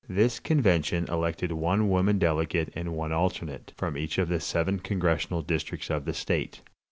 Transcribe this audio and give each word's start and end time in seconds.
This 0.09 0.39
convention 0.39 1.05
elected 1.09 1.51
one 1.51 1.87
woman 1.87 2.17
delegate 2.17 2.69
and 2.73 2.95
one 2.95 3.11
alternate, 3.11 3.71
from 3.77 3.95
each 3.95 4.17
of 4.17 4.29
the 4.29 4.39
seven 4.39 4.79
congressional 4.79 5.43
districts 5.43 5.91
of 5.91 6.05
the 6.05 6.13
state. 6.15 6.61